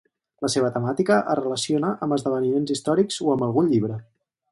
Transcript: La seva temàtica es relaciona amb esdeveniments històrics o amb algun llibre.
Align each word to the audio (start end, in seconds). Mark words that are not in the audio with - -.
La 0.43 0.49
seva 0.51 0.69
temàtica 0.77 1.17
es 1.33 1.37
relaciona 1.39 1.91
amb 2.07 2.17
esdeveniments 2.17 2.73
històrics 2.77 3.21
o 3.27 3.29
amb 3.35 3.47
algun 3.49 3.71
llibre. 3.75 4.01